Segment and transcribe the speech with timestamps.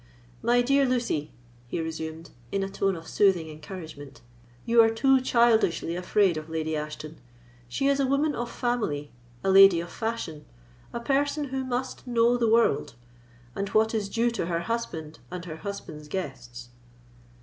[0.41, 1.31] My dear Lucy,"
[1.67, 4.21] he resumed, in a tone of soothing encouragement,
[4.65, 7.19] "you are too childishly afraid of Lady Ashton;
[7.67, 9.11] she is a woman of family—a
[9.51, 12.95] lady of fashion—a person who must know the world,
[13.53, 16.69] and what is due to her husband and her husband's guests."